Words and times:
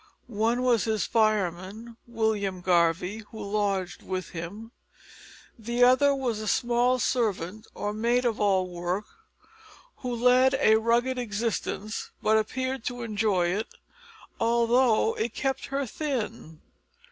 One 0.25 0.63
was 0.63 0.85
his 0.85 1.05
fireman, 1.05 1.95
William 2.07 2.61
Garvie, 2.61 3.19
who 3.29 3.39
lodged 3.43 4.01
with 4.01 4.29
him, 4.29 4.71
the 5.59 5.83
other 5.83 6.09
a 6.19 6.33
small 6.47 6.97
servant 6.97 7.67
or 7.75 7.93
maid 7.93 8.25
of 8.25 8.39
all 8.39 8.67
work 8.67 9.05
who 9.97 10.11
led 10.15 10.55
a 10.59 10.77
rugged 10.77 11.19
existence, 11.19 12.09
but 12.19 12.35
appeared 12.39 12.83
to 12.85 13.03
enjoy 13.03 13.49
it, 13.49 13.67
although 14.39 15.13
it 15.17 15.35
kept 15.35 15.67
her 15.67 15.85
thin. 15.85 16.61